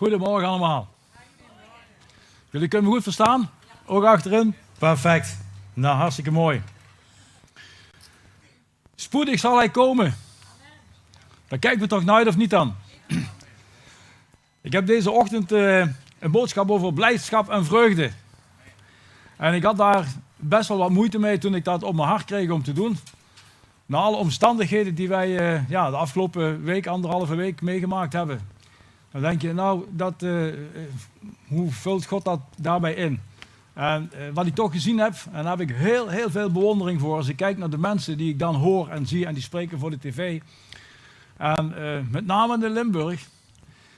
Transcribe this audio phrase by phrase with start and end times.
[0.00, 0.88] Goedemorgen allemaal.
[2.50, 3.50] Jullie kunnen me goed verstaan?
[3.86, 4.54] Ook achterin?
[4.78, 5.36] Perfect.
[5.74, 6.62] Nou, hartstikke mooi.
[8.94, 10.16] Spoedig zal hij komen.
[11.48, 12.74] Daar kijken we toch naar uit of niet dan?
[14.60, 15.86] Ik heb deze ochtend uh,
[16.18, 18.10] een boodschap over blijdschap en vreugde.
[19.36, 22.24] En ik had daar best wel wat moeite mee toen ik dat op mijn hart
[22.24, 22.98] kreeg om te doen.
[23.86, 28.49] Na alle omstandigheden die wij uh, ja, de afgelopen week, anderhalve week meegemaakt hebben.
[29.12, 30.54] Dan denk je, nou, dat, uh,
[31.48, 33.20] hoe vult God dat daarbij in?
[33.72, 37.00] En uh, wat ik toch gezien heb, en daar heb ik heel, heel veel bewondering
[37.00, 39.42] voor als ik kijk naar de mensen die ik dan hoor en zie en die
[39.42, 40.40] spreken voor de tv.
[41.36, 41.74] En
[42.10, 43.28] met name in Limburg,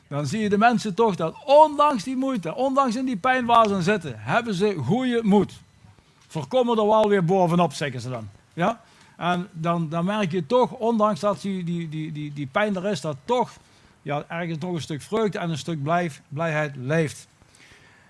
[0.09, 3.69] dan zie je de mensen toch dat ondanks die moeite, ondanks in die pijn waar
[3.69, 5.53] ze zitten, hebben ze goede moed.
[6.27, 8.29] Voorkomen er wel weer bovenop, zeggen ze dan.
[8.55, 8.81] Ja?
[9.17, 12.87] En dan, dan merk je toch, ondanks dat die, die, die, die, die pijn er
[12.87, 13.51] is, dat toch
[14.03, 17.29] ja, ergens nog een stuk vreugde en een stuk blijf, blijheid leeft.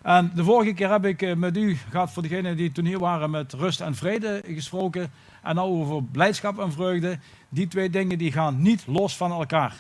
[0.03, 3.31] En de vorige keer heb ik met u gehad, voor degenen die toen hier waren,
[3.31, 5.11] met rust en vrede gesproken.
[5.43, 7.19] En nou over blijdschap en vreugde.
[7.49, 9.75] Die twee dingen die gaan niet los van elkaar.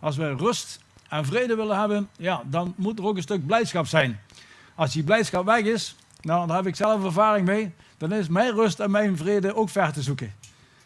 [0.00, 3.86] Als we rust en vrede willen hebben, ja, dan moet er ook een stuk blijdschap
[3.86, 4.20] zijn.
[4.74, 8.54] Als die blijdschap weg is, nou, daar heb ik zelf ervaring mee, dan is mijn
[8.54, 10.34] rust en mijn vrede ook ver te zoeken.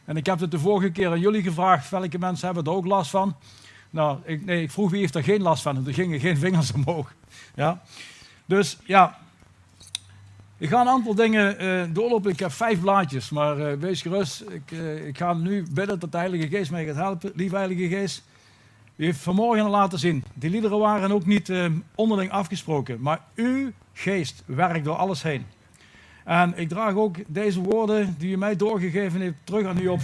[0.04, 2.86] En ik heb het de vorige keer aan jullie gevraagd, welke mensen hebben er ook
[2.86, 3.36] last van.
[3.91, 6.72] Nou, ik, nee, ik vroeg wie heeft er geen last van er gingen geen vingers
[6.78, 7.12] omhoog.
[7.55, 7.83] Ja.
[8.47, 9.19] Dus ja,
[10.58, 12.30] ik ga een aantal dingen uh, doorlopen.
[12.30, 14.41] Ik heb vijf blaadjes, maar uh, wees gerust.
[14.41, 17.32] Ik, uh, ik, ga nu bidden dat de Heilige Geest mij gaat helpen.
[17.34, 18.22] Lieve Heilige Geest,
[18.97, 20.25] u heeft vanmorgen laten zien.
[20.34, 21.52] Die liederen waren ook niet
[21.94, 25.47] onderling afgesproken, maar uw geest werkt door alles heen.
[26.25, 30.00] En ik draag ook deze woorden die u mij doorgegeven heeft terug aan u op.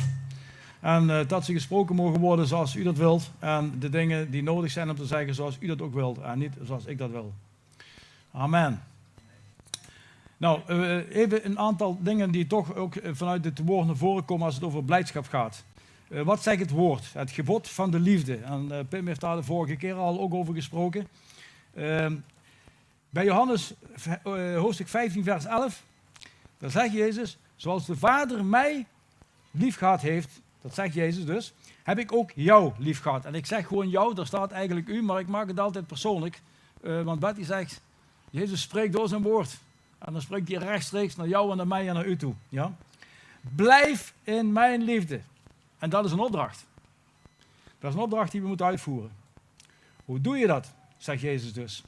[0.86, 3.30] En dat ze gesproken mogen worden zoals u dat wilt.
[3.38, 6.18] En de dingen die nodig zijn om te zeggen zoals u dat ook wilt.
[6.18, 7.32] En niet zoals ik dat wil.
[8.32, 8.82] Amen.
[10.36, 10.60] Nou,
[11.10, 14.64] even een aantal dingen die toch ook vanuit het woord naar voren komen als het
[14.64, 15.64] over blijdschap gaat.
[16.08, 17.12] Wat zegt het woord?
[17.12, 18.36] Het gebod van de liefde.
[18.36, 21.08] En Pim heeft daar de vorige keer al ook over gesproken.
[23.10, 23.74] Bij Johannes
[24.54, 25.82] hoofdstuk 15, vers 11,
[26.58, 28.86] daar zegt Jezus, zoals de Vader mij
[29.50, 33.24] lief gehad heeft, dat zegt Jezus dus, heb ik ook jou lief gehad.
[33.24, 36.40] En ik zeg gewoon jou, daar staat eigenlijk u, maar ik maak het altijd persoonlijk.
[36.80, 37.80] want Betty zegt,
[38.30, 39.58] Jezus spreekt door zijn woord.
[39.98, 42.34] En dan spreekt hij rechtstreeks naar jou en naar mij en naar u toe.
[42.48, 42.76] Ja?
[43.54, 45.20] Blijf in mijn liefde.
[45.78, 46.66] En dat is een opdracht.
[47.78, 49.10] Dat is een opdracht die we moeten uitvoeren.
[50.04, 50.72] Hoe doe je dat?
[50.96, 51.82] Zegt Jezus dus.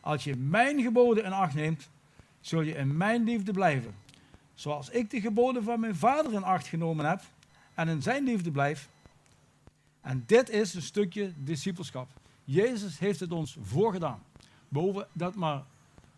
[0.00, 1.88] Als je mijn geboden in acht neemt,
[2.40, 3.94] zul je in mijn liefde blijven.
[4.54, 7.20] Zoals ik de geboden van mijn vader in acht genomen heb
[7.74, 8.88] en in zijn liefde blijf.
[10.00, 12.08] En dit is een stukje discipelschap.
[12.44, 14.22] Jezus heeft het ons voorgedaan.
[14.68, 15.62] Boven dat maar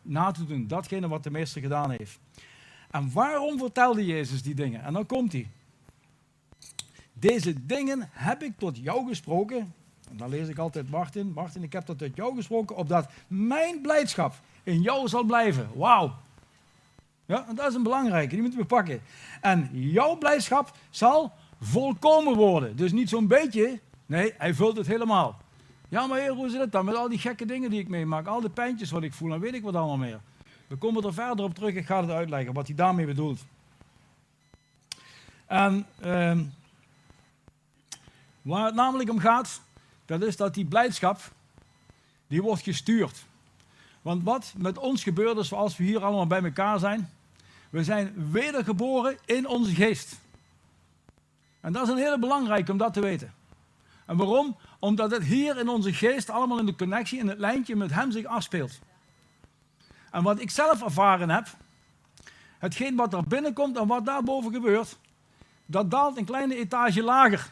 [0.02, 0.66] na te doen.
[0.66, 2.18] Datgene wat de meester gedaan heeft.
[2.90, 4.82] En waarom vertelde Jezus die dingen?
[4.82, 5.50] En dan komt hij.
[7.12, 9.74] Deze dingen heb ik tot jou gesproken.
[10.10, 11.32] En dan lees ik altijd Martin.
[11.32, 15.68] Martin, ik heb dat tot jou gesproken, opdat mijn blijdschap in jou zal blijven.
[15.74, 16.14] Wauw.
[17.26, 19.00] Ja, dat is een belangrijke, die moeten we pakken.
[19.40, 22.76] En jouw blijdschap zal volkomen worden.
[22.76, 25.42] Dus niet zo'n beetje, nee, hij vult het helemaal.
[25.88, 28.26] Ja, maar hoe zit het dan met al die gekke dingen die ik meemaak?
[28.26, 30.20] Al die pijntjes wat ik voel, dan weet ik wat allemaal meer.
[30.66, 33.40] We komen er verder op terug, ik ga het uitleggen wat hij daarmee bedoelt.
[35.46, 36.38] En uh,
[38.42, 39.60] waar het namelijk om gaat,
[40.04, 41.20] dat is dat die blijdschap,
[42.26, 43.24] die wordt gestuurd.
[44.02, 47.10] Want wat met ons gebeurt is, zoals we hier allemaal bij elkaar zijn,
[47.70, 50.16] we zijn wedergeboren in onze geest.
[51.64, 53.34] En dat is een hele belangrijke om dat te weten.
[54.06, 54.56] En waarom?
[54.78, 58.10] Omdat het hier in onze geest allemaal in de connectie, in het lijntje met Hem
[58.10, 58.78] zich afspeelt.
[60.10, 61.46] En wat ik zelf ervaren heb,
[62.58, 64.98] hetgeen wat er binnenkomt en wat daarboven gebeurt,
[65.66, 67.50] dat daalt een kleine etage lager.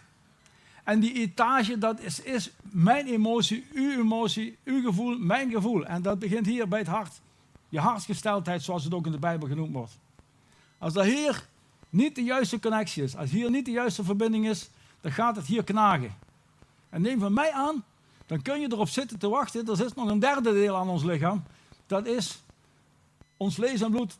[0.84, 5.86] En die etage, dat is, is mijn emotie, uw emotie, uw gevoel, mijn gevoel.
[5.86, 7.20] En dat begint hier bij het hart.
[7.68, 9.98] Je hartsgesteldheid, zoals het ook in de Bijbel genoemd wordt.
[10.78, 11.50] Als er hier
[11.92, 15.46] niet de juiste connectie is, als hier niet de juiste verbinding is, dan gaat het
[15.46, 16.14] hier knagen.
[16.88, 17.84] En neem van mij aan,
[18.26, 19.66] dan kun je erop zitten te wachten.
[19.66, 21.42] Er zit nog een derde deel aan ons lichaam.
[21.86, 22.42] Dat is
[23.36, 24.18] ons vlees en bloed.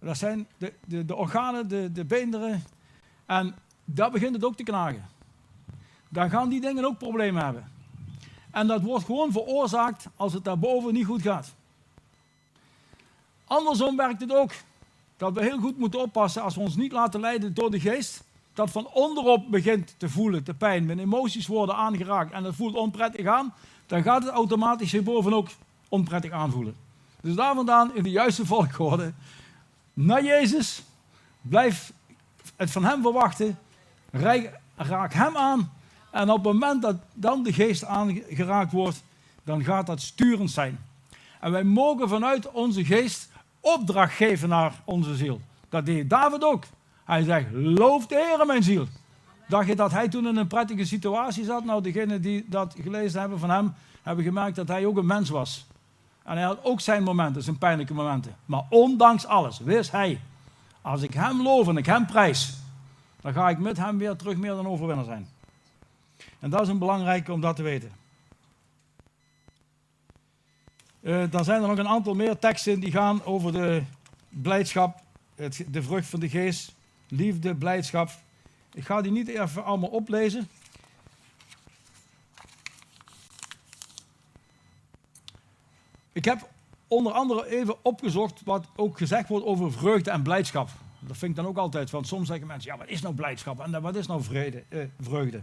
[0.00, 2.64] Dat zijn de, de, de organen, de, de beenderen.
[3.26, 5.08] En daar begint het ook te knagen.
[6.08, 7.72] Dan gaan die dingen ook problemen hebben.
[8.50, 11.54] En dat wordt gewoon veroorzaakt als het daarboven niet goed gaat.
[13.44, 14.52] Andersom werkt het ook.
[15.18, 18.24] Dat we heel goed moeten oppassen als we ons niet laten leiden door de geest
[18.54, 20.86] dat van onderop begint te voelen, te pijn.
[20.86, 23.54] Mijn emoties worden aangeraakt en het voelt onprettig aan.
[23.86, 25.48] dan gaat het automatisch hierboven ook
[25.88, 26.76] onprettig aanvoelen.
[27.20, 29.12] Dus daar vandaan in de juiste volgorde
[29.94, 30.82] naar Jezus,
[31.40, 31.92] blijf
[32.56, 33.58] het van Hem verwachten,
[34.76, 35.72] raak Hem aan
[36.10, 39.02] en op het moment dat dan de geest aangeraakt wordt,
[39.44, 40.78] dan gaat dat sturend zijn.
[41.40, 43.28] En wij mogen vanuit onze geest
[43.60, 45.40] opdracht geven naar onze ziel.
[45.68, 46.64] Dat deed David ook.
[47.04, 48.86] Hij zegt, loof de Heer mijn ziel.
[49.48, 51.64] Dacht je dat hij toen in een prettige situatie zat?
[51.64, 55.28] Nou, degenen die dat gelezen hebben van hem, hebben gemerkt dat hij ook een mens
[55.30, 55.66] was.
[56.22, 58.36] En hij had ook zijn momenten, zijn pijnlijke momenten.
[58.44, 60.20] Maar ondanks alles wist hij,
[60.82, 62.56] als ik hem loof en ik hem prijs,
[63.20, 65.28] dan ga ik met hem weer terug meer dan overwinnaar zijn.
[66.38, 67.92] En dat is een belangrijke om dat te weten.
[71.00, 73.82] Uh, dan zijn er nog een aantal meer teksten die gaan over de
[74.28, 75.02] blijdschap,
[75.34, 76.74] het, de vrucht van de geest,
[77.08, 78.10] liefde, blijdschap.
[78.72, 80.48] Ik ga die niet even allemaal oplezen.
[86.12, 86.48] Ik heb
[86.88, 90.68] onder andere even opgezocht wat ook gezegd wordt over vreugde en blijdschap.
[91.00, 93.60] Dat vind ik dan ook altijd, want soms zeggen mensen, ja, wat is nou blijdschap
[93.60, 95.42] en wat is nou vrede, eh, vreugde?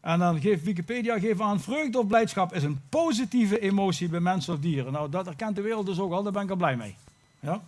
[0.00, 4.54] En dan geeft Wikipedia geeft aan, vreugde of blijdschap is een positieve emotie bij mensen
[4.54, 4.92] of dieren.
[4.92, 6.96] Nou, dat herkent de wereld dus ook al, daar ben ik al blij mee.
[7.40, 7.60] Ja?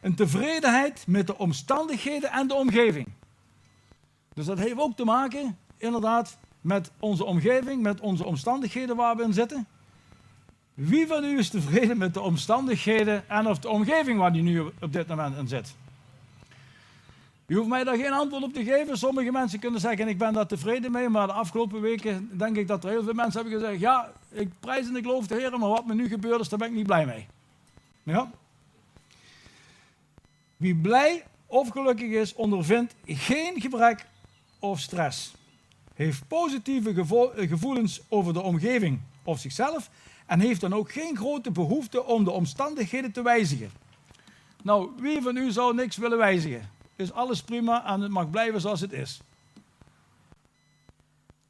[0.00, 3.08] Een tevredenheid met de omstandigheden en de omgeving.
[4.34, 9.22] Dus dat heeft ook te maken, inderdaad, met onze omgeving, met onze omstandigheden waar we
[9.22, 9.66] in zitten.
[10.74, 14.60] Wie van u is tevreden met de omstandigheden en of de omgeving waar hij nu
[14.80, 15.74] op dit moment in zit?
[17.46, 18.98] Je hoeft mij daar geen antwoord op te geven.
[18.98, 21.08] Sommige mensen kunnen zeggen, ik ben daar tevreden mee.
[21.08, 24.48] Maar de afgelopen weken denk ik dat er heel veel mensen hebben gezegd, ja, ik
[24.60, 26.74] prijs en ik geloof de Heer, maar wat me nu gebeurt is, daar ben ik
[26.74, 27.26] niet blij mee.
[28.02, 28.30] Ja?
[30.56, 34.06] Wie blij of gelukkig is, ondervindt geen gebrek
[34.58, 35.34] of stress.
[35.94, 36.94] Heeft positieve
[37.36, 39.90] gevoelens over de omgeving of zichzelf
[40.26, 43.70] en heeft dan ook geen grote behoefte om de omstandigheden te wijzigen.
[44.62, 46.73] Nou, wie van u zou niks willen wijzigen?
[46.96, 49.20] Is alles prima en het mag blijven zoals het is.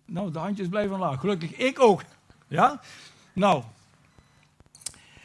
[0.04, 1.20] Nou, de handjes blijven laag.
[1.20, 2.02] Gelukkig ik ook.
[2.48, 2.80] Ja?
[3.32, 3.62] Nou.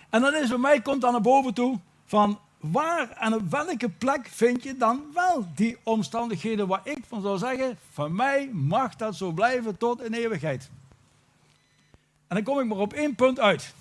[0.09, 3.89] En dan is bij mij, komt dan naar boven toe van waar en op welke
[3.89, 8.95] plek vind je dan wel die omstandigheden waar ik van zou zeggen, van mij mag
[8.95, 10.69] dat zo blijven tot in eeuwigheid.
[12.27, 13.73] En dan kom ik maar op één punt uit.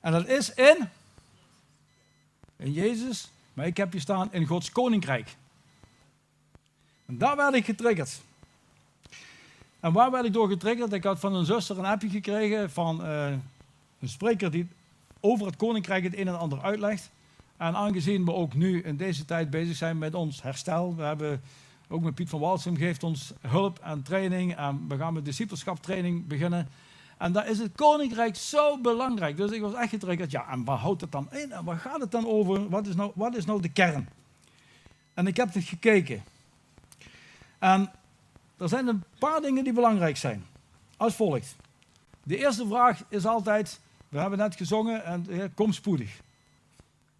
[0.00, 0.88] En dat is in,
[2.56, 5.36] in Jezus, maar ik heb hier staan in Gods koninkrijk.
[7.06, 8.20] En daar werd ik getriggerd.
[9.80, 10.92] En waar werd ik door getriggerd?
[10.92, 13.26] Ik had van een zuster een appje gekregen van uh,
[14.00, 14.68] een spreker die
[15.20, 17.10] over het koninkrijk het een en ander uitlegt.
[17.56, 21.42] En aangezien we ook nu in deze tijd bezig zijn met ons herstel, we hebben
[21.88, 25.82] ook met Piet van Walsum geeft ons hulp en training en we gaan met discipelschap
[25.82, 26.68] training beginnen.
[27.18, 29.36] En daar is het koninkrijk zo belangrijk.
[29.36, 30.30] Dus ik was echt getriggerd.
[30.30, 31.52] Ja, en waar houdt het dan in?
[31.52, 32.68] En waar gaat het dan over?
[32.68, 34.08] Wat is nou, wat is nou de kern?
[35.14, 36.22] En ik heb het gekeken.
[37.58, 37.92] En
[38.56, 40.44] er zijn een paar dingen die belangrijk zijn.
[40.96, 41.56] Als volgt.
[42.22, 46.20] De eerste vraag is altijd, we hebben net gezongen, en, kom spoedig.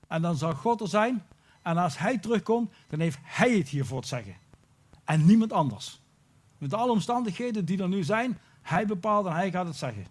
[0.08, 1.22] En dan zal God er zijn.
[1.62, 4.36] En als hij terugkomt, dan heeft hij het hiervoor te zeggen.
[5.04, 6.00] En niemand anders.
[6.58, 10.06] Met alle omstandigheden die er nu zijn, hij bepaalt en hij gaat het zeggen.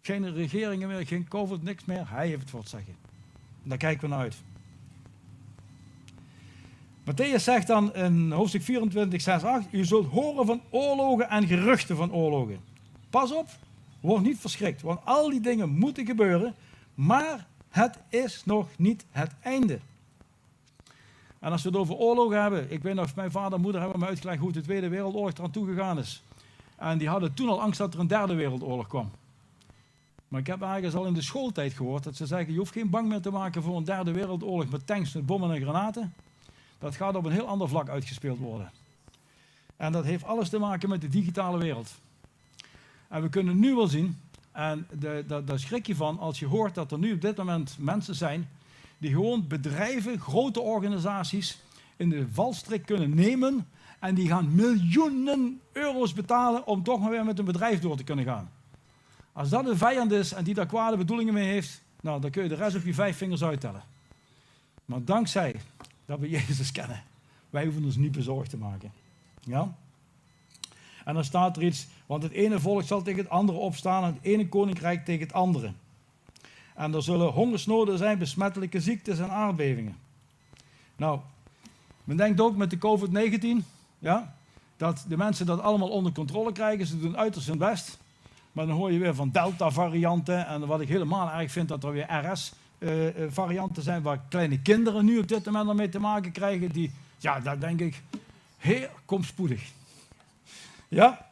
[0.00, 2.10] Geen regeringen meer, geen COVID, niks meer.
[2.10, 2.94] Hij heeft het voor het zeggen.
[3.62, 4.36] En daar kijken we naar uit.
[7.04, 11.96] Matthäus zegt dan in hoofdstuk 24, 6, 8: U zult horen van oorlogen en geruchten
[11.96, 12.60] van oorlogen.
[13.10, 13.48] Pas op,
[14.00, 16.54] word niet verschrikt, want al die dingen moeten gebeuren,
[16.94, 19.78] maar het is nog niet het einde.
[21.38, 24.00] En als we het over oorlogen hebben, ik weet nog, mijn vader en moeder hebben
[24.00, 26.22] me uitgelegd hoe de Tweede Wereldoorlog eraan toegegaan is.
[26.76, 29.10] En die hadden toen al angst dat er een derde wereldoorlog kwam.
[30.28, 32.90] Maar ik heb eigenlijk al in de schooltijd gehoord dat ze zeggen, je hoeft geen
[32.90, 36.14] bang meer te maken voor een derde wereldoorlog met tanks, met bommen en granaten.
[36.78, 38.70] Dat gaat op een heel ander vlak uitgespeeld worden.
[39.76, 41.90] En dat heeft alles te maken met de digitale wereld.
[43.08, 44.20] En we kunnen nu wel zien,
[44.52, 44.86] en
[45.26, 48.48] daar schrik je van als je hoort dat er nu op dit moment mensen zijn
[48.98, 51.58] die gewoon bedrijven, grote organisaties
[51.96, 53.68] in de valstrik kunnen nemen
[54.04, 58.04] en die gaan miljoenen euro's betalen om toch maar weer met een bedrijf door te
[58.04, 58.50] kunnen gaan.
[59.32, 62.42] Als dat een vijand is en die daar kwade bedoelingen mee heeft, nou, dan kun
[62.42, 63.82] je de rest op je vijf vingers uittellen.
[64.84, 65.54] Maar dankzij
[66.06, 67.02] dat we Jezus kennen,
[67.50, 68.92] wij hoeven ons niet bezorgd te maken.
[69.40, 69.74] Ja?
[71.04, 74.14] En dan staat er iets, want het ene volk zal tegen het andere opstaan en
[74.14, 75.72] het ene koninkrijk tegen het andere.
[76.74, 79.96] En er zullen hongersnoden zijn, besmettelijke ziektes en aardbevingen.
[80.96, 81.20] Nou,
[82.04, 83.72] men denkt ook met de COVID-19
[84.04, 84.34] ja,
[84.76, 86.86] dat de mensen dat allemaal onder controle krijgen.
[86.86, 87.98] Ze doen uiterst hun best.
[88.52, 90.46] Maar dan hoor je weer van Delta-varianten.
[90.46, 95.18] En wat ik helemaal erg vind, dat er weer RS-varianten zijn waar kleine kinderen nu
[95.18, 96.72] op dit moment mee te maken krijgen.
[96.72, 98.02] Die, ja, daar denk ik,
[98.56, 99.62] heel kom spoedig.
[100.88, 101.26] Ja,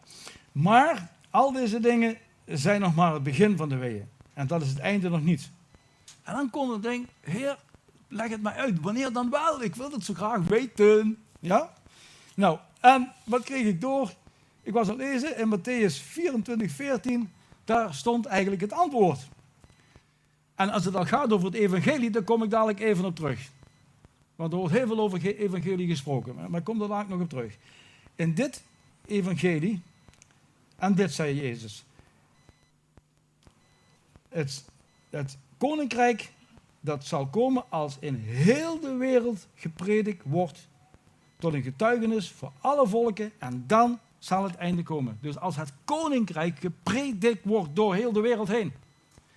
[0.53, 4.09] maar al deze dingen zijn nog maar het begin van de weeën.
[4.35, 5.51] En dat is het einde nog niet.
[6.23, 7.57] En dan komt het ding, heer,
[8.09, 8.81] leg het mij uit.
[8.81, 9.63] Wanneer dan wel?
[9.63, 11.17] Ik wil het zo graag weten.
[11.41, 11.73] Ja?
[12.35, 14.13] Nou, en wat kreeg ik door?
[14.63, 17.33] Ik was aan het lezen in Matthäus 24, 14.
[17.65, 19.29] Daar stond eigenlijk het antwoord.
[20.55, 23.51] En als het dan gaat over het evangelie, dan kom ik dadelijk even op terug.
[24.37, 26.35] Want er wordt heel veel over evangelie gesproken.
[26.35, 27.57] Maar ik kom daar dadelijk nog op terug.
[28.15, 28.63] In dit
[29.07, 29.83] evangelie,
[30.77, 31.85] en dit zei Jezus.
[34.29, 34.65] Het,
[35.11, 36.33] het koninkrijk
[36.81, 40.69] dat zal komen als in heel de wereld gepredikt wordt
[41.43, 45.19] tot een getuigenis voor alle volken en dan zal het einde komen.
[45.21, 48.73] Dus als het koninkrijk gepredikt wordt door heel de wereld heen.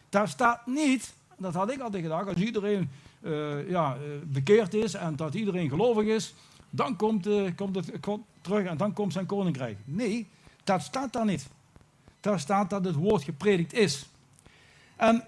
[0.09, 2.89] Daar staat niet, dat had ik altijd gedacht, als iedereen
[3.21, 6.33] uh, ja, uh, bekeerd is en dat iedereen gelovig is,
[6.69, 7.91] dan komt, uh, komt het
[8.41, 9.77] terug en dan komt zijn koninkrijk.
[9.85, 10.27] Nee,
[10.63, 11.47] dat staat daar niet.
[12.19, 14.05] Daar staat dat het woord gepredikt is.
[14.95, 15.27] En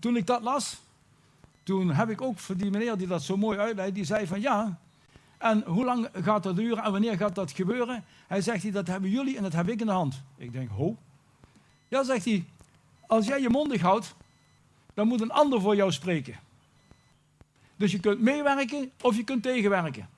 [0.00, 0.80] toen ik dat las,
[1.62, 4.40] toen heb ik ook voor die meneer die dat zo mooi uitleidt, die zei van
[4.40, 4.78] ja,
[5.38, 8.04] en hoe lang gaat dat duren en wanneer gaat dat gebeuren?
[8.26, 10.22] Hij zegt, dat hebben jullie en dat heb ik in de hand.
[10.36, 10.96] Ik denk, ho.
[11.88, 12.44] Ja, zegt hij,
[13.06, 14.14] als jij je mondig houdt,
[14.94, 16.36] dan moet een ander voor jou spreken.
[17.76, 20.08] Dus je kunt meewerken of je kunt tegenwerken.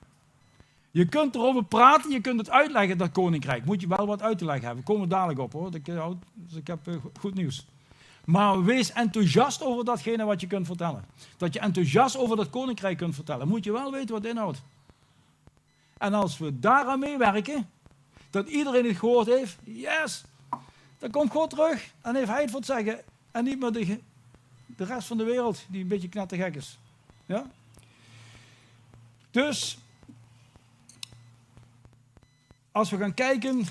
[0.91, 3.65] Je kunt erover praten, je kunt het uitleggen, dat koninkrijk.
[3.65, 4.83] Moet je wel wat uit te leggen hebben.
[4.83, 5.71] Komen dadelijk op hoor.
[5.71, 7.65] Dus ik heb eh, goed nieuws.
[8.25, 11.05] Maar wees enthousiast over datgene wat je kunt vertellen.
[11.37, 13.47] Dat je enthousiast over dat koninkrijk kunt vertellen.
[13.47, 14.61] Moet je wel weten wat het inhoudt.
[16.01, 17.69] En als we daaraan meewerken,
[18.29, 20.23] dat iedereen het gehoord heeft, yes,
[20.99, 22.99] dan komt God terug en heeft hij het voor het zeggen.
[23.31, 23.99] En niet meer de,
[24.65, 26.79] de rest van de wereld die een beetje knettergek is.
[27.25, 27.45] Ja?
[29.31, 29.77] Dus,
[32.71, 33.65] als we gaan kijken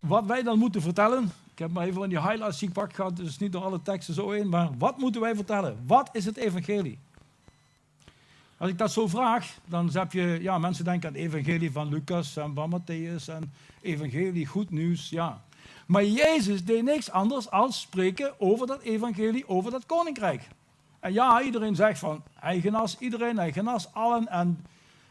[0.00, 1.32] wat wij dan moeten vertellen.
[1.52, 4.14] Ik heb maar even in die highlights die pak gehad, dus niet door alle teksten
[4.14, 4.48] zo in.
[4.48, 5.78] Maar wat moeten wij vertellen?
[5.86, 6.98] Wat is het evangelie?
[8.60, 11.88] Als ik dat zo vraag, dan heb je, ja, mensen denken aan het evangelie van
[11.88, 15.42] Lucas en van Matthäus en evangelie, goed nieuws, ja.
[15.86, 20.48] Maar Jezus deed niks anders als spreken over dat evangelie, over dat koninkrijk.
[20.98, 24.28] En ja, iedereen zegt van, hij genas iedereen, hij genas allen.
[24.28, 24.66] En,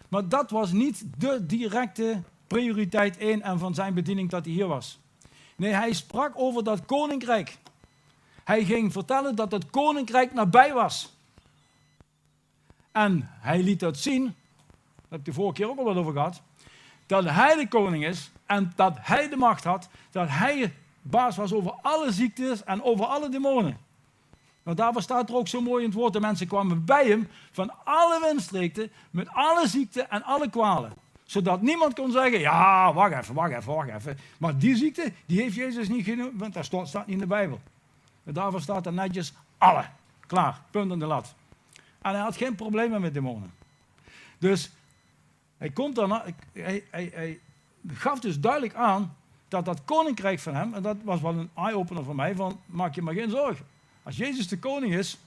[0.08, 4.68] maar dat was niet de directe prioriteit één en van zijn bediening dat hij hier
[4.68, 5.00] was.
[5.56, 7.58] Nee, hij sprak over dat koninkrijk.
[8.44, 11.18] Hij ging vertellen dat het koninkrijk nabij was.
[13.00, 16.14] En hij liet dat zien, daar heb ik de vorige keer ook al wat over
[16.14, 16.42] gehad,
[17.06, 21.54] dat hij de koning is en dat hij de macht had, dat hij baas was
[21.54, 23.78] over alle ziektes en over alle demonen.
[24.64, 27.28] Want daarvoor staat er ook zo mooi in het woord, de mensen kwamen bij hem
[27.52, 30.94] van alle windstreken, met alle ziekten en alle kwalen.
[31.24, 34.18] Zodat niemand kon zeggen, ja, wacht even, wacht even, wacht even.
[34.38, 37.60] Maar die ziekte, die heeft Jezus niet genoemd, want dat staat niet in de Bijbel.
[38.24, 39.86] En daarvoor staat er netjes alle.
[40.28, 41.36] Klaar, punt aan de lat.
[42.02, 43.54] En hij had geen problemen met demonen.
[44.38, 44.72] Dus
[45.58, 47.40] hij, komt dan, hij, hij, hij
[47.88, 49.16] gaf dus duidelijk aan
[49.48, 52.96] dat dat koninkrijk van hem, en dat was wel een eye-opener voor mij, van maak
[52.96, 53.66] je maar geen zorgen.
[54.04, 55.18] Als Jezus de koning is,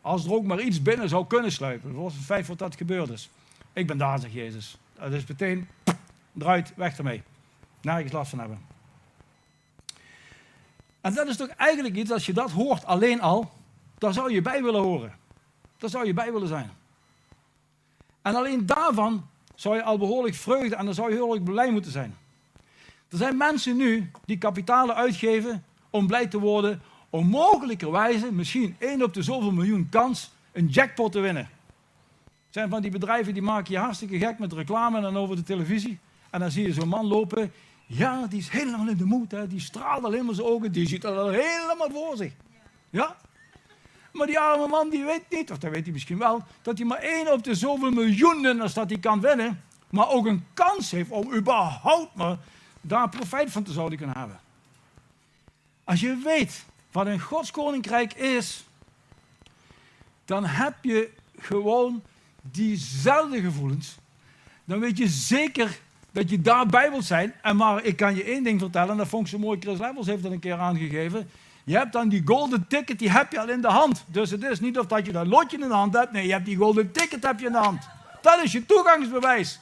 [0.00, 3.10] als er ook maar iets binnen zou kunnen sluipen, zoals het feit wat dat gebeurd
[3.10, 3.30] is.
[3.72, 4.78] Ik ben daar, zegt Jezus.
[4.94, 5.68] Dat is meteen,
[6.38, 7.22] eruit, weg ermee.
[7.80, 8.60] Nergens last van hebben.
[11.00, 13.52] En dat is toch eigenlijk iets, als je dat hoort alleen al,
[13.98, 15.14] dan zou je bij willen horen.
[15.78, 16.70] Daar zou je bij willen zijn.
[18.22, 21.90] En alleen daarvan zou je al behoorlijk vreugde en dan zou je erg blij moeten
[21.90, 22.16] zijn.
[23.08, 29.02] Er zijn mensen nu die kapitalen uitgeven om blij te worden, om mogelijkerwijze, misschien één
[29.02, 31.48] op de zoveel miljoen kans, een jackpot te winnen.
[32.24, 35.42] Het zijn van die bedrijven die maken je hartstikke gek met reclame en over de
[35.42, 35.98] televisie.
[36.30, 37.52] En dan zie je zo'n man lopen.
[37.86, 39.30] Ja, die is helemaal in de moed.
[39.30, 39.46] Hè.
[39.46, 40.72] Die straalt alleen maar zijn ogen.
[40.72, 42.32] Die ziet al helemaal voor zich.
[42.90, 43.16] Ja?
[44.16, 46.86] Maar die arme man die weet niet, of dat weet hij misschien wel, dat hij
[46.86, 50.90] maar één op de zoveel miljoenen als dat hij kan winnen, maar ook een kans
[50.90, 52.36] heeft om überhaupt maar
[52.80, 54.40] daar profijt van te zouden kunnen hebben.
[55.84, 58.64] Als je weet wat een Gods koninkrijk is,
[60.24, 62.02] dan heb je gewoon
[62.42, 63.96] diezelfde gevoelens.
[64.64, 65.78] Dan weet je zeker
[66.12, 67.34] dat je daarbij wilt zijn.
[67.42, 70.06] En maar ik kan je één ding vertellen, en dat vond zo mooi, Chris Levels
[70.06, 71.30] heeft dat een keer aangegeven.
[71.66, 74.04] Je hebt dan die golden ticket, die heb je al in de hand.
[74.06, 76.12] Dus het is niet of dat je dat lotje in de hand hebt.
[76.12, 77.88] Nee, je hebt die golden ticket heb je in de hand.
[78.20, 79.60] Dat is je toegangsbewijs.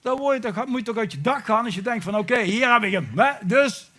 [0.00, 2.16] dan, word je, dan moet je toch uit je dak gaan als je denkt van
[2.16, 3.08] oké, hier heb ik hem.
[3.16, 3.32] Hè?
[3.46, 3.90] Dus,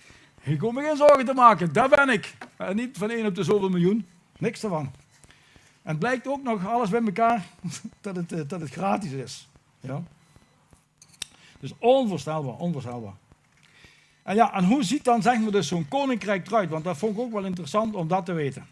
[0.41, 2.33] ik kom me geen zorgen te maken, daar ben ik.
[2.57, 4.91] En niet van één op de zoveel miljoen, niks ervan.
[5.81, 7.45] En het blijkt ook nog alles bij elkaar
[8.01, 9.47] dat het, eh, dat het gratis is.
[9.79, 10.03] Ja?
[11.59, 13.13] Dus onvoorstelbaar, onvoorstelbaar.
[14.23, 16.69] En ja, en hoe ziet dan zeg maar dus zo'n koninkrijk eruit?
[16.69, 18.67] Want dat vond ik ook wel interessant om dat te weten.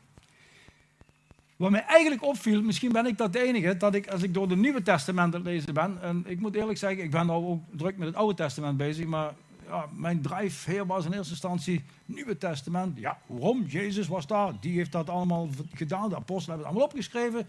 [1.56, 4.48] Wat mij eigenlijk opviel, misschien ben ik dat de enige, dat ik als ik door
[4.48, 7.62] de Nieuwe Testament aan lezen ben, en ik moet eerlijk zeggen, ik ben al ook
[7.72, 9.34] druk met het Oude Testament bezig, maar
[9.68, 13.00] ja, mijn drijfveer was in eerste instantie Nieuwe Testament.
[13.00, 13.66] Ja, waarom?
[13.68, 17.48] Jezus was daar, die heeft dat allemaal gedaan, de apostelen hebben het allemaal opgeschreven.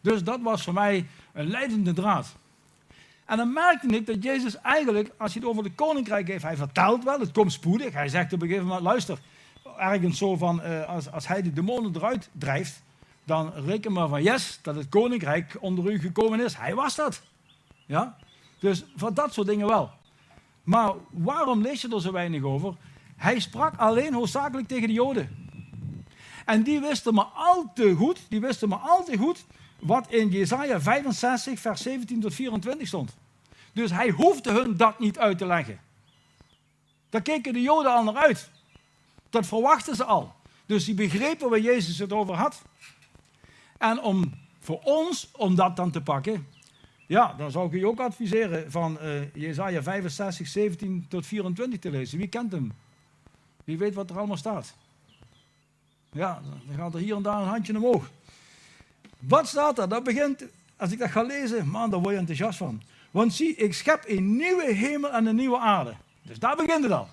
[0.00, 2.36] Dus dat was voor mij een leidende draad.
[3.24, 6.56] En dan merkte ik dat Jezus eigenlijk, als hij het over de koninkrijk heeft, hij
[6.56, 7.92] vertelt wel, het komt spoedig.
[7.92, 9.18] Hij zegt op een gegeven moment, luister,
[9.78, 12.82] ergens zo van, uh, als, als hij de demonen eruit drijft,
[13.24, 16.56] dan reken maar van yes, dat het koninkrijk onder u gekomen is.
[16.56, 17.22] Hij was dat.
[17.86, 18.16] Ja?
[18.58, 19.90] Dus voor dat soort dingen wel.
[20.62, 22.74] Maar waarom lees je er zo weinig over?
[23.16, 25.48] Hij sprak alleen hoofdzakelijk tegen de Joden.
[26.44, 29.44] En die wisten maar al te goed, die wisten maar al te goed
[29.78, 33.16] wat in Jesaja 65, vers 17 tot 24 stond.
[33.72, 35.80] Dus hij hoefde hun dat niet uit te leggen.
[37.10, 38.50] Daar keken de Joden al naar uit.
[39.30, 40.34] Dat verwachten ze al.
[40.66, 42.62] Dus die begrepen waar Jezus het over had.
[43.78, 46.46] En om voor ons, om dat dan te pakken,
[47.06, 51.90] ja, dan zou ik u ook adviseren van uh, Jezaja 65, 17 tot 24 te
[51.90, 52.18] lezen.
[52.18, 52.72] Wie kent hem?
[53.64, 54.74] Wie weet wat er allemaal staat?
[56.12, 58.10] Ja, dan gaat er hier en daar een handje omhoog.
[59.28, 59.88] Wat staat er?
[59.88, 60.44] Dat begint,
[60.76, 62.82] als ik dat ga lezen, man, daar word je enthousiast van.
[63.10, 65.94] Want zie, ik schep een nieuwe hemel en een nieuwe aarde.
[66.22, 67.08] Dus daar begint het al.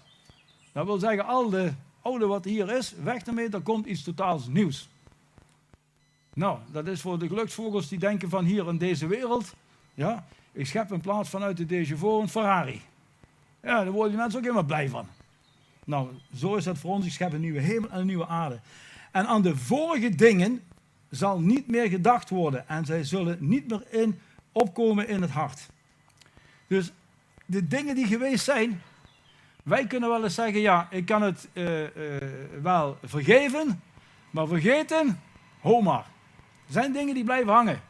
[0.71, 1.71] Dat wil zeggen, al de
[2.01, 4.89] oude wat hier is, weg ermee, er komt iets totaals nieuws.
[6.33, 9.53] Nou, dat is voor de geluksvogels die denken van hier in deze wereld,
[9.93, 12.81] ja, ik schep in plaats vanuit de déjà vu een Ferrari.
[13.61, 15.07] Ja, daar worden die mensen ook helemaal blij van.
[15.85, 17.05] Nou, zo is dat voor ons.
[17.05, 18.59] Ik schep een nieuwe hemel en een nieuwe aarde.
[19.11, 20.61] En aan de vorige dingen
[21.11, 24.19] zal niet meer gedacht worden en zij zullen niet meer in
[24.51, 25.69] opkomen in het hart.
[26.67, 26.91] Dus
[27.45, 28.81] de dingen die geweest zijn,
[29.63, 31.87] wij kunnen wel eens zeggen, ja, ik kan het uh, uh,
[32.61, 33.81] wel vergeven,
[34.29, 35.21] maar vergeten,
[35.59, 36.05] ho maar.
[36.67, 37.81] Er zijn dingen die blijven hangen.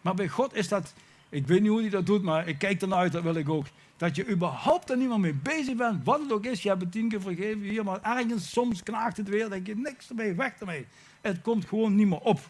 [0.00, 0.94] Maar bij God is dat,
[1.28, 3.48] ik weet niet hoe hij dat doet, maar ik kijk ernaar uit, dat wil ik
[3.48, 3.66] ook.
[3.96, 6.62] Dat je überhaupt er niet meer mee bezig bent, wat het ook is.
[6.62, 9.76] Je hebt het tien keer vergeven hier, maar ergens soms knaagt het weer, denk je
[9.76, 10.86] niks ermee, weg ermee.
[11.20, 12.40] Het komt gewoon niet meer op.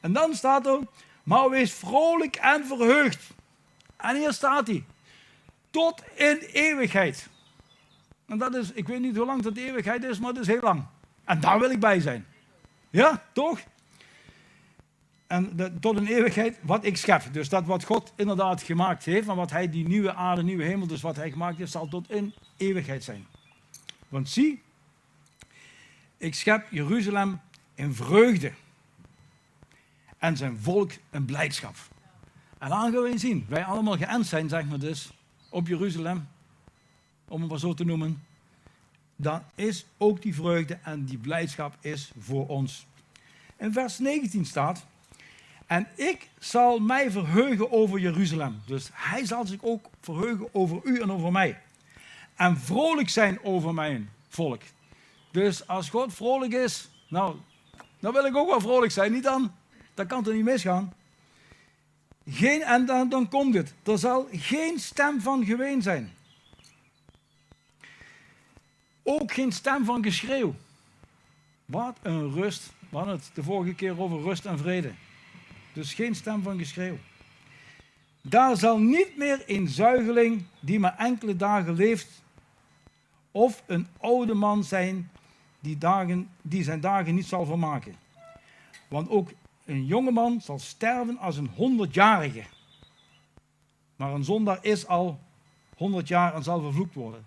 [0.00, 0.78] En dan staat er,
[1.22, 3.30] maar wees vrolijk en verheugd.
[3.96, 4.84] En hier staat hij,
[5.70, 7.28] tot in eeuwigheid.
[8.26, 10.60] En dat is, ik weet niet hoe lang dat eeuwigheid is, maar dat is heel
[10.60, 10.84] lang.
[11.24, 12.26] En daar wil ik bij zijn.
[12.90, 13.60] Ja, toch?
[15.26, 17.22] En de, tot een eeuwigheid wat ik schep.
[17.32, 20.86] Dus dat wat God inderdaad gemaakt heeft, en wat hij die nieuwe aarde, nieuwe hemel,
[20.86, 23.26] dus wat hij gemaakt heeft, zal tot in eeuwigheid zijn.
[24.08, 24.62] Want zie,
[26.16, 27.40] ik schep Jeruzalem
[27.74, 28.52] in vreugde
[30.20, 31.74] en zijn volk een blijdschap.
[32.58, 35.10] En dan gaan we zien, wij allemaal geënt zijn, zeg maar dus,
[35.48, 36.28] op Jeruzalem,
[37.28, 38.22] om het maar zo te noemen,
[39.16, 42.86] dan is ook die vreugde en die blijdschap is voor ons.
[43.56, 44.86] In vers 19 staat,
[45.66, 48.60] en ik zal mij verheugen over Jeruzalem.
[48.66, 51.60] Dus hij zal zich ook verheugen over u en over mij.
[52.34, 54.62] En vrolijk zijn over mijn volk.
[55.30, 57.36] Dus als God vrolijk is, nou,
[58.00, 59.52] dan wil ik ook wel vrolijk zijn, niet dan?
[60.00, 60.92] Dat kan toch niet misgaan?
[62.26, 63.74] Geen, en dan, dan komt het.
[63.82, 66.12] Er zal geen stem van geween zijn.
[69.02, 70.54] Ook geen stem van geschreeuw.
[71.64, 72.72] Wat een rust.
[72.88, 74.92] We hadden het de vorige keer over rust en vrede.
[75.72, 76.98] Dus geen stem van geschreeuw.
[78.20, 82.22] Daar zal niet meer een zuigeling die maar enkele dagen leeft,
[83.30, 85.10] of een oude man zijn
[85.60, 87.94] die, dagen, die zijn dagen niet zal vermaken.
[88.88, 89.30] Want ook
[89.70, 92.44] een jongeman zal sterven als een honderdjarige.
[93.96, 95.20] Maar een zondaar is al
[95.76, 97.26] honderd jaar en zal vervloekt worden.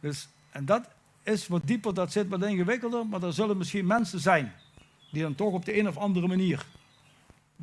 [0.00, 0.88] Dus, en dat
[1.22, 4.52] is wat dieper, dat zit wat ingewikkelder, maar er zullen misschien mensen zijn
[5.10, 6.66] die dan toch op de een of andere manier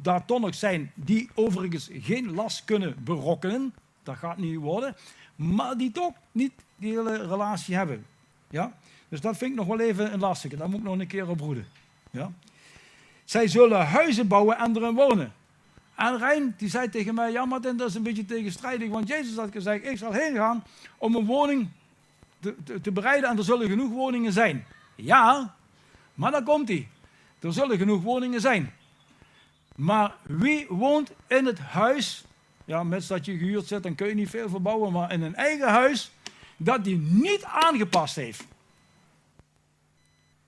[0.01, 4.95] daar toch zijn die overigens geen last kunnen berokkenen, dat gaat niet worden,
[5.35, 8.05] maar die toch niet die hele relatie hebben.
[8.49, 8.73] Ja?
[9.09, 11.29] Dus dat vind ik nog wel even een lastige, daar moet ik nog een keer
[11.29, 11.65] op broeden.
[12.11, 12.31] Ja?
[13.29, 15.33] Zij zullen huizen bouwen en erin wonen.
[15.95, 19.35] En Rijn die zei tegen mij, ja maar dat is een beetje tegenstrijdig, want Jezus
[19.35, 20.63] had gezegd, ik zal heen gaan
[20.97, 21.69] om een woning
[22.39, 24.65] te, te, bereiden en er zullen genoeg woningen zijn.
[24.95, 25.55] Ja,
[26.13, 26.87] maar dan komt hij.
[27.39, 28.73] Er zullen genoeg woningen zijn.
[29.75, 32.23] Maar wie woont in het huis
[32.65, 34.91] Ja, mits dat je gehuurd zit, dan kun je niet veel verbouwen.
[34.91, 36.11] Maar in een eigen huis,
[36.57, 38.45] dat die niet aangepast heeft.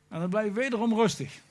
[0.08, 1.42] En dan blijf je wederom rustig.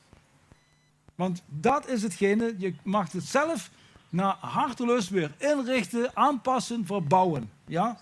[1.21, 3.71] Want dat is hetgene, je mag het zelf
[4.09, 7.51] naar hartelust weer inrichten, aanpassen, verbouwen.
[7.67, 7.99] Ja?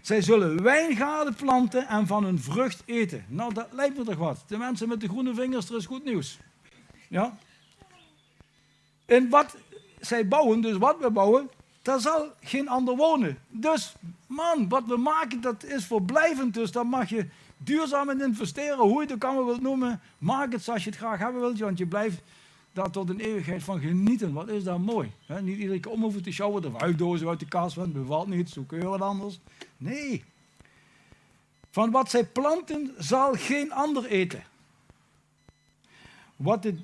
[0.00, 3.24] Zij zullen wijngaarden planten en van hun vrucht eten.
[3.28, 4.44] Nou, dat lijkt me toch wat.
[4.46, 6.38] De mensen met de groene vingers, er is goed nieuws.
[7.08, 7.36] Ja?
[9.06, 9.56] En wat
[10.00, 11.50] zij bouwen, dus wat we bouwen,
[11.82, 13.38] daar zal geen ander wonen.
[13.48, 13.94] Dus,
[14.26, 16.54] man, wat we maken, dat is voorblijvend.
[16.54, 20.00] Dus daar mag je duurzaam in investeren, hoe je het ook allemaal wilt noemen.
[20.18, 22.22] Maak het zoals je het graag hebben wilt, want je blijft
[22.74, 24.32] daar tot een eeuwigheid van genieten.
[24.32, 25.12] Wat is dat mooi.
[25.42, 28.50] Niet iedere keer om hoeven te sjouwen, of uitdozen uit de kast, want bevalt niet,
[28.50, 29.40] zo kun je wat anders.
[29.76, 30.24] Nee.
[31.70, 34.42] Van wat zij planten zal geen ander eten.
[36.36, 36.74] Wat de,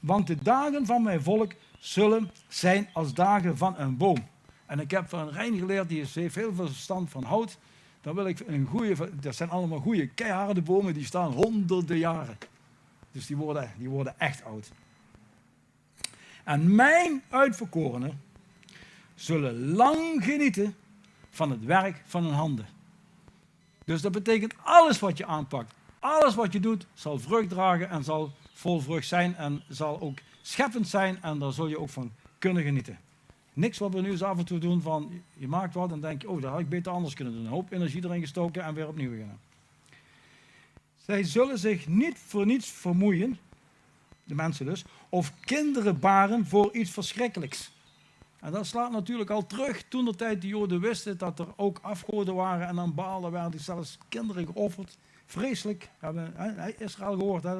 [0.00, 4.28] want de dagen van mijn volk zullen zijn als dagen van een boom.
[4.66, 7.58] En ik heb van Rijn geleerd, die heeft veel verstand van hout.
[8.00, 12.38] Dan wil ik een goede, dat zijn allemaal goede keiharde bomen, die staan honderden jaren.
[13.12, 14.70] Dus die worden, die worden echt oud.
[16.44, 18.20] En mijn uitverkorenen
[19.14, 20.74] zullen lang genieten
[21.30, 22.66] van het werk van hun handen.
[23.84, 28.04] Dus dat betekent alles wat je aanpakt, alles wat je doet, zal vrucht dragen en
[28.04, 32.12] zal vol vrucht zijn en zal ook scheppend zijn en daar zul je ook van
[32.38, 32.98] kunnen genieten.
[33.52, 36.22] Niks wat we nu eens af en toe doen van je maakt wat en denk
[36.22, 37.44] je, oh dat had ik beter anders kunnen doen.
[37.44, 39.38] Een hoop energie erin gestoken en weer opnieuw beginnen.
[40.96, 43.38] Zij zullen zich niet voor niets vermoeien,
[44.30, 47.72] de mensen dus, of kinderen baren voor iets verschrikkelijks.
[48.40, 51.78] En dat slaat natuurlijk al terug toen de tijd de Joden wisten dat er ook
[51.82, 54.98] afgoden waren en aan Balen werden zelfs kinderen geofferd.
[55.26, 56.34] Vreselijk, hebben
[56.78, 57.56] Israël gehoord hè,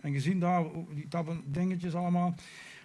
[0.00, 1.08] en gezien daar die
[1.44, 2.34] dingetjes allemaal.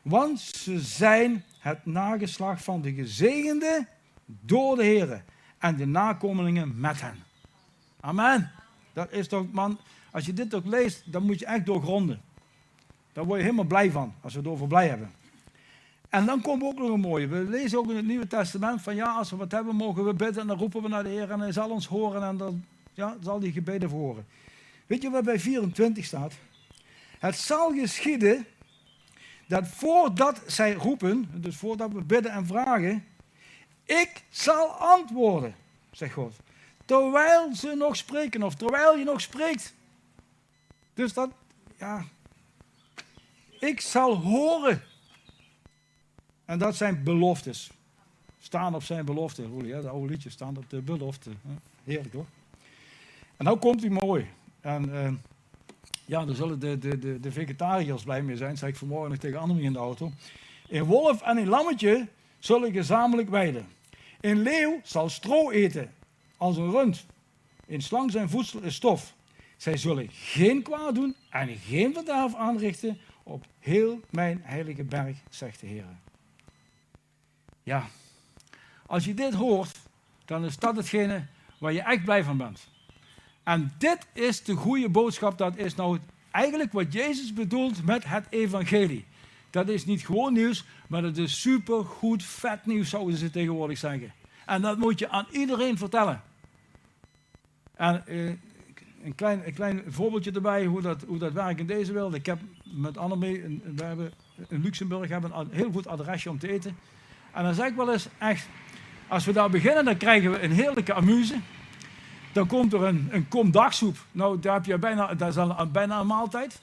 [0.01, 3.87] Want ze zijn het nageslag van de gezegende
[4.25, 5.23] door de Heer
[5.57, 7.23] en de nakomelingen met hen.
[7.99, 8.51] Amen.
[8.93, 9.79] Dat is toch, man,
[10.11, 12.21] als je dit ook leest, dan moet je echt doorgronden.
[13.13, 15.11] Daar word je helemaal blij van, als we het over blij hebben.
[16.09, 17.27] En dan komt ook nog een mooie.
[17.27, 20.13] We lezen ook in het Nieuwe Testament van ja, als we wat hebben, mogen we
[20.13, 22.65] bidden en dan roepen we naar de Heer en hij zal ons horen en dan
[22.93, 24.25] ja, zal die gebeden verhoren.
[24.87, 26.33] Weet je wat bij 24 staat?
[27.19, 28.45] Het zal geschieden
[29.47, 33.05] dat voordat zij roepen, dus voordat we bidden en vragen,
[33.85, 35.55] ik zal antwoorden,
[35.91, 36.35] zegt God.
[36.85, 39.73] Terwijl ze nog spreken of terwijl je nog spreekt.
[40.93, 41.29] Dus dat,
[41.77, 42.05] ja,
[43.61, 44.81] ik zal horen.
[46.45, 47.71] En dat zijn beloftes.
[48.39, 49.45] Staan op zijn belofte.
[49.45, 51.29] Roelie, de oude liedjes staan op de belofte.
[51.83, 52.25] Heerlijk hoor.
[53.37, 54.27] En nou komt hij mooi.
[54.61, 55.11] En uh,
[56.05, 59.19] ja, daar zullen de, de, de, de vegetariërs blij mee zijn, zei ik vanmorgen nog
[59.19, 60.11] tegen Annemie in de auto.
[60.67, 62.07] In wolf en in lammetje
[62.39, 63.67] zullen gezamenlijk weiden.
[64.19, 65.93] In leeuw zal stro eten
[66.37, 67.05] als een rund.
[67.65, 69.13] In slang zijn voedsel is stof.
[69.57, 75.59] Zij zullen geen kwaad doen en geen verderf aanrichten op heel mijn heilige berg, zegt
[75.59, 75.85] de Heer.
[77.63, 77.87] Ja,
[78.85, 79.79] als je dit hoort,
[80.25, 81.25] dan is dat hetgene
[81.57, 82.67] waar je echt blij van bent.
[83.43, 85.99] En dit is de goede boodschap, dat is nou
[86.31, 89.05] eigenlijk wat Jezus bedoelt met het evangelie.
[89.49, 93.77] Dat is niet gewoon nieuws, maar dat is super goed vet nieuws, zouden ze tegenwoordig
[93.77, 94.13] zeggen.
[94.45, 96.21] En dat moet je aan iedereen vertellen.
[97.75, 98.31] En eh,
[99.03, 102.13] een, klein, een klein voorbeeldje erbij hoe dat, hoe dat werkt in deze wereld.
[102.13, 104.13] Ik heb met Annemie, we hebben
[104.47, 106.77] in Luxemburg hebben een heel goed adresje om te eten.
[107.31, 108.47] En dan zeg ik wel eens echt,
[109.07, 111.35] als we daar beginnen, dan krijgen we een heerlijke amuse.
[112.33, 113.97] Dan komt er een, een kom dagsoep.
[114.11, 116.59] Nou, daar heb je bijna, dat is bijna een maaltijd.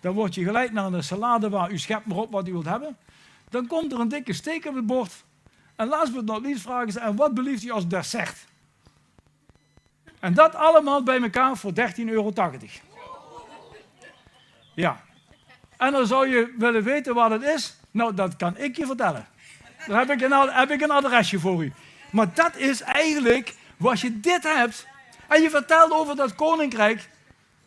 [0.00, 2.64] Dan word je geleid naar een salade waar u schept maar op wat u wilt
[2.64, 2.96] hebben.
[3.48, 5.24] Dan komt er een dikke steek op het bord.
[5.76, 8.46] En laatst but not least vragen ze, en wat belieft u als dessert?
[10.22, 12.32] En dat allemaal bij elkaar voor 13,80 euro.
[14.74, 15.02] Ja.
[15.76, 17.76] En dan zou je willen weten wat het is.
[17.90, 19.26] Nou, dat kan ik je vertellen.
[19.86, 21.72] Daar heb ik een, heb ik een adresje voor u.
[22.10, 24.86] Maar dat is eigenlijk, als je dit hebt,
[25.28, 27.08] en je vertelt over dat koninkrijk,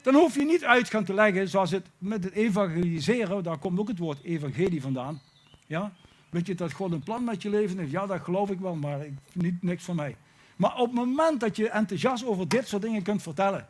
[0.01, 3.79] dan hoef je niet uit gaan te leggen zoals het met het evangeliseren, daar komt
[3.79, 5.21] ook het woord evangelie vandaan.
[5.67, 5.91] Ja?
[6.29, 7.91] Weet je dat God een plan met je leven heeft?
[7.91, 8.99] Ja, dat geloof ik wel, maar
[9.33, 10.15] niet, niks van mij.
[10.55, 13.67] Maar op het moment dat je enthousiast over dit soort dingen kunt vertellen,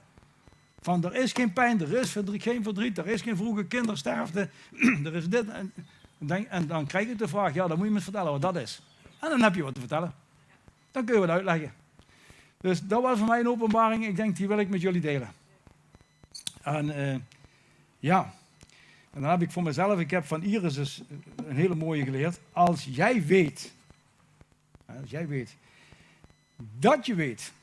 [0.82, 4.50] van er is geen pijn, er is verdriet, geen verdriet, er is geen vroege kindersterfte,
[5.06, 5.50] er is dit.
[5.50, 5.74] En,
[6.50, 8.82] en, dan krijg je de vraag, ja, dan moet je me vertellen wat dat is.
[9.19, 10.13] En dan heb je wat te vertellen.
[10.91, 11.74] Dan kun je wat uitleggen.
[12.62, 14.06] Dus dat was voor mij een openbaring.
[14.06, 15.30] Ik denk, die wil ik met jullie delen.
[16.62, 17.15] En uh,
[18.00, 18.34] ja,
[19.15, 21.02] en dan heb ik voor mezelf, ik heb van Iris dus
[21.36, 22.39] een hele mooie geleerd.
[22.52, 23.74] Als jij weet,
[24.86, 25.56] Als jij weet
[26.80, 27.54] dat je weet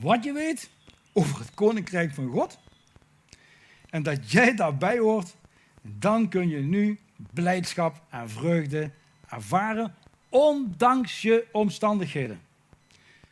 [0.00, 0.70] wat je weet
[1.12, 2.58] over het koninkrijk van God
[3.90, 5.36] en dat jij daarbij hoort,
[5.82, 6.98] dan kun je nu
[7.32, 8.90] blijdschap en vreugde
[9.28, 9.94] ervaren,
[10.28, 12.40] ondanks je omstandigheden.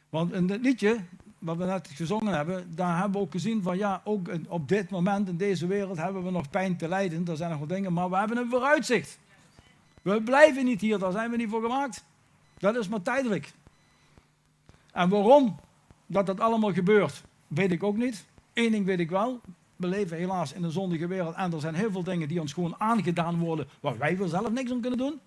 [0.09, 0.99] Want in het liedje
[1.38, 4.91] wat we net gezongen hebben, daar hebben we ook gezien van ja, ook op dit
[4.91, 7.29] moment in deze wereld hebben we nog pijn te lijden.
[7.29, 9.19] Er zijn nog wat dingen, maar we hebben een vooruitzicht.
[10.03, 12.05] We blijven niet hier, daar zijn we niet voor gemaakt.
[12.59, 13.53] Dat is maar tijdelijk.
[14.99, 15.61] En waarom
[16.07, 18.27] dat dat allemaal gebeurt, weet ik ook niet.
[18.53, 19.41] Eén ding weet ik wel.
[19.77, 22.53] We leven helaas in een zondige wereld en er zijn heel veel dingen die ons
[22.53, 25.21] gewoon aangedaan worden waar wij wel zelf niks aan kunnen doen.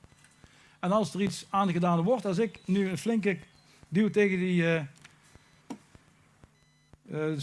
[0.80, 3.38] En als er iets aangedaan wordt, als ik nu een flinke
[3.88, 4.82] duw tegen die uh,
[7.12, 7.40] uh,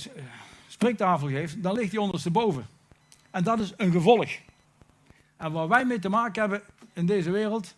[0.66, 2.66] spreektafel geef, dan ligt die ondersteboven.
[3.30, 4.30] En dat is een gevolg.
[5.36, 6.62] En waar wij mee te maken hebben
[6.92, 7.74] in deze wereld,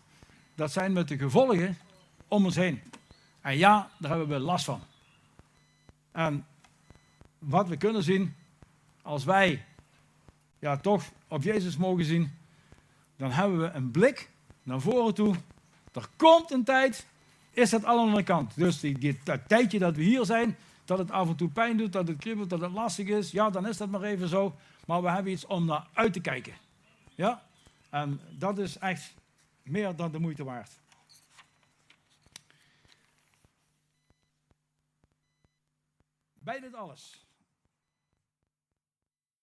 [0.55, 1.77] dat zijn met de gevolgen
[2.27, 2.81] om ons heen.
[3.41, 4.81] En ja, daar hebben we last van.
[6.11, 6.45] En
[7.39, 8.35] wat we kunnen zien,
[9.01, 9.65] als wij
[10.59, 12.31] ja, toch op Jezus mogen zien,
[13.17, 14.29] dan hebben we een blik
[14.63, 15.35] naar voren toe.
[15.93, 17.05] Er komt een tijd,
[17.51, 18.55] is dat allemaal aan de kant.
[18.55, 21.77] Dus die, die, dat tijdje dat we hier zijn, dat het af en toe pijn
[21.77, 24.55] doet, dat het kriebelt, dat het lastig is, ja, dan is dat maar even zo.
[24.85, 26.53] Maar we hebben iets om naar uit te kijken.
[27.15, 27.43] Ja?
[27.89, 29.13] En dat is echt
[29.63, 30.80] meer dan de moeite waard.
[36.43, 37.25] Bij dit alles